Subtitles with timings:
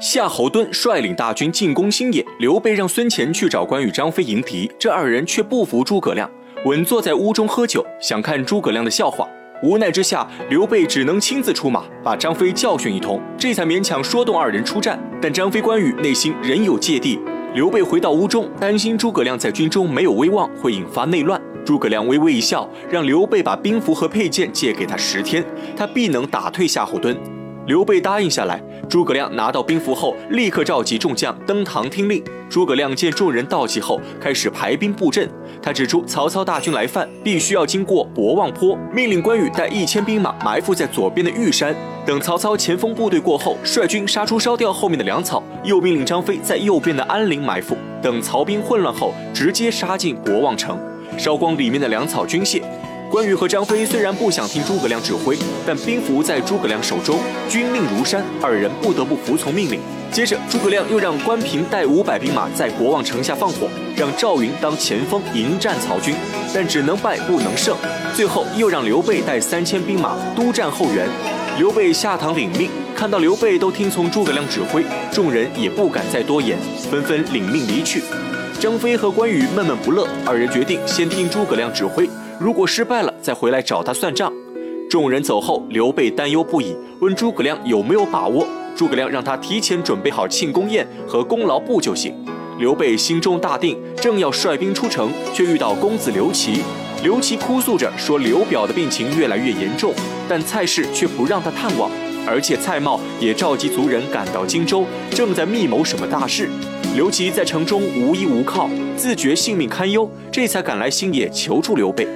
[0.00, 6.28] 夏侯惇率领大军进攻新野，刘备让孙乾去找关羽、张飞迎敌，这二人却不服诸葛亮，
[6.64, 9.28] 稳坐在屋中喝酒，想看诸葛亮的笑话。
[9.62, 14.98] 无奈之下，刘备只能亲自出马，把张飞教训一通，这才勉强说动二人出战。
[15.20, 17.20] 但张飞、关羽内心仍有芥蒂。
[17.52, 21.38] 刘备回到屋中，担心诸葛亮在军中没有威望，会引发内乱。
[21.62, 25.44] 诸葛亮微微一笑，让刘备把兵符和佩剑借给他十天，
[25.76, 27.14] 他必能打退夏侯惇。
[27.70, 32.20] 刘备答应下来，诸葛亮拿到兵符后，立刻召集众将登堂听令。
[32.48, 35.30] 诸葛亮见众人到齐后，开始排兵布阵。
[35.62, 41.72] 他指出曹操大军来犯，必须要经过博望坡，命令关羽带一千兵马埋伏在左边的玉山，
[42.04, 45.40] 等曹操前锋部队过后，率军杀出烧掉后面的粮草。
[45.62, 50.76] 又命令张飞在右边的安陵埋伏，等曹兵混乱后，直接杀进博望城，
[51.16, 52.62] 烧光里面的粮草军械。
[53.10, 57.18] 关羽和张飞虽然不想听诸葛亮指挥，但兵符在诸葛亮手中，
[57.48, 59.80] 军令如山，二人不得不服从命令。
[60.12, 66.14] 接着，诸葛亮又让关平带五百兵马在博望城下放火，让赵云当前锋迎战曹军，
[66.54, 67.76] 但只能败不能胜。
[68.14, 71.08] 最后又让刘备带三千兵马督战后援。
[71.58, 76.56] 刘备下堂领命，看到刘备都听从诸葛亮指挥，众人也不敢再多言，
[76.88, 78.04] 纷纷领命离去。
[78.60, 82.08] 张飞和关羽闷闷不乐，二人决定先听诸葛亮指挥。
[82.40, 84.32] 如果失败了，再回来找他算账。
[84.88, 88.46] 众人走后，刘备担忧不已，问诸葛亮有没有把握。
[88.74, 92.14] 诸葛亮让他提前准备好庆功宴和功劳簿就行。
[92.58, 96.62] 刘备心中大定，正要率兵出城，却遇到公子刘琦。
[97.02, 99.92] 刘琦哭诉着说刘表的病情越来越严重，
[100.26, 101.90] 但蔡氏却不让他探望，
[102.26, 106.48] 而且蔡瑁也召集族人赶到荆州，正在密谋什么大事。
[106.96, 112.08] 刘琦在城中无依无靠，自觉性命堪忧，这才赶来新野求助刘备。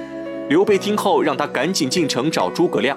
[0.47, 2.95] 刘备听后，让他赶紧进城找诸葛亮。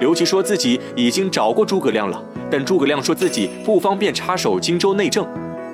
[0.00, 5.24] 刘琦说自己已经找过诸葛亮了，但诸葛亮说自己不方便插手荆州内政。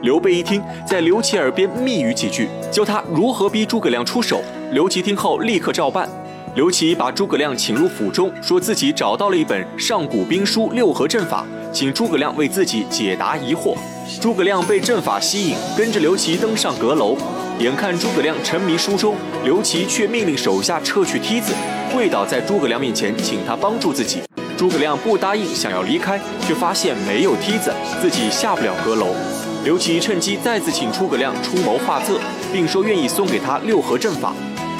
[0.02, 4.42] 刘备一听，在刘琦耳边密语几句，教他如何逼诸葛亮出手。
[4.72, 6.06] 刘琦听后立刻照办。
[6.54, 13.74] 刘琦把诸葛亮请入府中，说自己找到了一本上古兵书《六合阵法》，请诸葛亮为自己解答疑惑。
[14.20, 17.16] 诸葛亮被阵法吸引，跟着刘琦登上阁楼。
[17.60, 21.54] 眼看诸葛亮沉迷书中，刘琦却命令手下撤去梯子，
[21.92, 24.20] 跪倒在诸葛亮面前，请他帮助自己。
[24.56, 27.72] 诸葛亮不答应，想要离开，却发现没有梯子，
[28.02, 29.14] 自己下不了阁楼。
[29.62, 32.18] 刘琦趁机再次请诸葛亮出谋划策，
[32.52, 34.32] 并说愿意送给他六合阵法。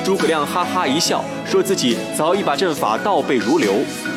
[0.05, 3.73] 诸葛亮哈哈一笑，说自己早已把阵法倒背如流。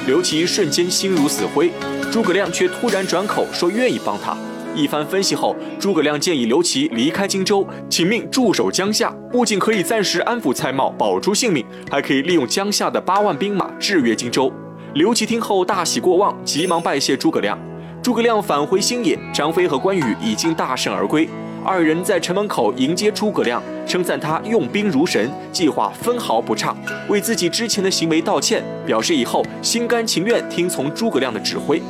[0.07, 1.71] 刘琦瞬间心如死灰，
[2.11, 4.35] 诸葛亮却突然转口说愿意帮他。
[4.77, 14.53] 一番分析后，诸葛亮建议刘琦离开荆州，请命驻守江夏，不仅可以暂时安抚蔡瑁，保住性命，还可以利用江夏的八万兵马制约荆州。
[14.93, 17.57] 刘琦听后大喜过望，急忙拜谢诸葛亮。
[18.03, 21.27] 诸葛亮返回新野，张飞和关羽已经大胜而归，
[21.65, 26.77] 二人在城门口迎接诸葛亮，称赞他用兵如神，计划分毫不差，
[27.09, 31.81] 为自己之前的行为道歉，表示以后心甘情愿听从诸葛亮的指挥。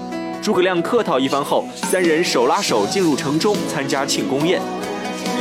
[0.48, 4.62] 诸葛亮客套一番后，三人手拉手进入城中参加庆功宴。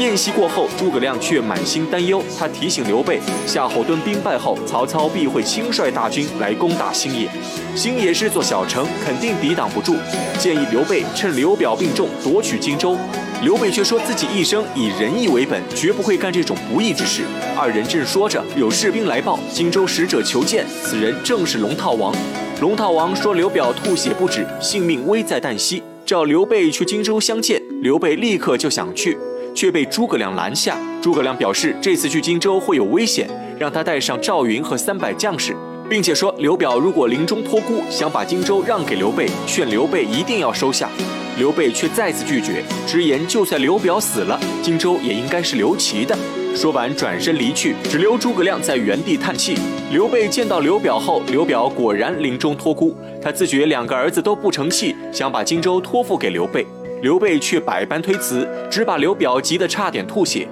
[0.01, 2.21] 宴席过后，诸葛亮却满心担忧。
[2.37, 7.29] 他提醒刘备，夏侯惇兵败后，曹操必会亲率大军来攻打新野。
[7.77, 9.95] 新野是座小城，肯定抵挡不住。
[10.41, 12.99] 建议刘备趁刘表病重夺取荆州。
[13.43, 17.23] 刘备却说自己一生以仁义为本，绝不会干这种不义之事。
[17.57, 22.13] 二人正说着，有士兵来报，荆州使者求见，此人正是龙套王。
[22.59, 29.19] 龙套王说：“刘表吐血不止，性命危在旦夕，召刘备去荆州相见。”刘备立刻就想去，
[29.55, 30.79] 却被诸葛亮拦下。
[31.03, 33.29] 诸葛亮表示，这次去荆州会有危险，
[33.59, 35.55] 让他带上赵云和三百将士，
[35.87, 40.89] 并且说刘表如果临终托孤，想把荆州让给刘备，劝刘备一定要收下。
[41.37, 46.17] 刘备却再次拒绝，直言就算刘表死了，荆州也应该是刘琦的。
[46.57, 49.59] 说完，转身离去，只留诸葛亮在原地叹气。
[49.93, 52.97] 刘备见到刘表后，刘表果然临终托孤。
[53.23, 56.67] 他自觉两个儿子都不成器，想把荆州托付给刘备。
[57.03, 60.49] 刘备却百般推辞，只把刘表急得差点吐血。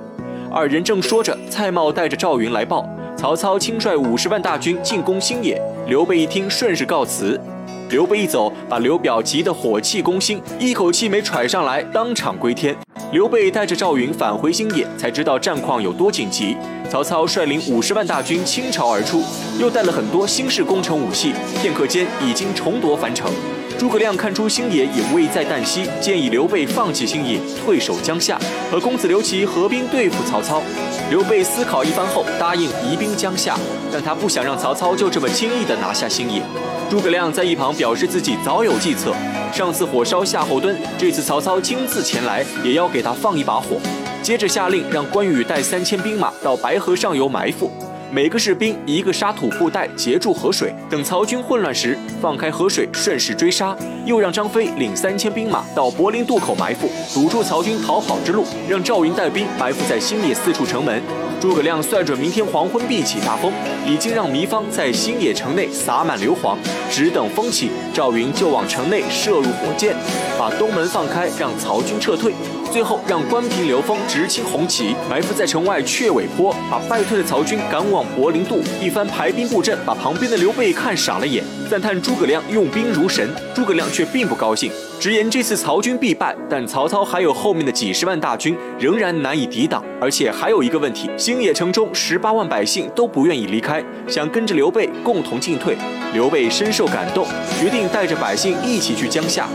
[0.53, 2.87] 二人正说着，蔡瑁带着赵云来报，
[3.17, 5.59] 曹操亲率五十万大军进攻新野。
[5.89, 7.41] 刘备一听，顺势告辞。
[7.89, 12.77] 刘备一走，把刘表急得火气攻心，一口气没喘上来，当场归天。
[13.13, 16.57] 刘备带着赵云返回新野，才知道战况有多紧急。
[16.91, 19.23] 曹操率领五十万大军倾巢而出，
[19.59, 23.31] 又带了很多新式攻城武器，片刻间已经重夺樊城。
[23.79, 28.39] 诸葛亮看出星野也危在旦夕，建议刘备放弃星野，退守江夏，
[28.71, 30.63] 和公子刘琦合兵对付曹操。
[31.11, 33.57] 刘备思考一番后，答应移兵江夏，
[33.93, 36.43] 但他不想让曹操就这么轻易地拿下新野。
[36.91, 39.15] 诸葛亮在一旁表示自己早有计策，
[39.53, 43.77] 上次火烧夏侯惇，这次曹操亲自前来，也要给他放一把火。
[44.23, 47.71] 接着下令让关羽带三千兵马到白河上游埋伏。
[48.15, 53.77] 每个士兵一个沙土布袋截住河水，等曹军混乱时，放开河水顺势追杀。
[54.07, 58.45] 又让张飞领三千兵马到柏林渡口埋伏，堵住曹军逃跑之路。
[58.69, 61.03] 让赵云带兵埋伏在新野四处城门。
[61.41, 63.53] 诸葛亮算准明天黄昏必起大风，
[63.85, 66.57] 已经让糜芳在新野城内撒满硫磺，
[66.89, 69.97] 只等风起，赵云就往城内射入火箭，
[70.39, 72.33] 把东门放开，让曹军撤退。
[72.75, 78.61] 最后让关平、刘封直青红旗，埋伏在城外雀尾坡，把败退的曹军赶往柏林渡。
[78.83, 83.31] 一番排兵布阵，把旁边的刘备看傻了眼，赞叹诸葛亮用兵如神。
[83.55, 89.81] 诸葛亮却并不高兴，直言这次曹军必败，但曹操还有后面的几十万大军，仍然难以抵挡。
[90.01, 95.79] 而且还有一个问题，新野城中十八万百姓都不愿意离开，想跟着刘备共同进退。
[96.13, 97.25] 刘备深受感动，
[97.57, 99.47] 决定带着百姓一起去江夏。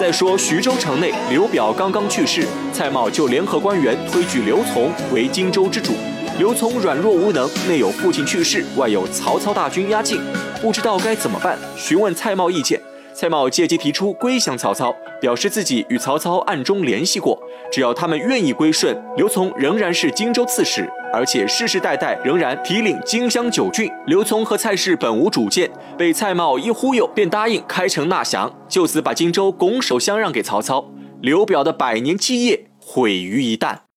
[0.00, 5.92] 再说徐州城内，刘表刚刚去世，蔡瑁就联合官员推举刘琮为荆州之主。
[6.38, 10.18] 刘琮软弱无能，内有父亲去世，外有曹操大军压境，
[10.62, 11.58] 不知道该怎么办。
[11.76, 12.80] 询问蔡瑁意见，
[13.20, 17.38] 蔡瑁借机提出归降曹操，表示自己与曹操暗中联系过，
[17.70, 20.90] 只要他们愿意归顺，刘琮仍然是荆州刺史。
[21.12, 23.92] 而且世世代代仍然提领荆襄九郡。
[24.06, 30.82] 刘琮和蔡氏本无主见，被蔡瑁一忽悠，便答应开城纳降，就此把荆州拱手相让给曹操。
[31.20, 33.80] 刘表的百年基业毁于一旦。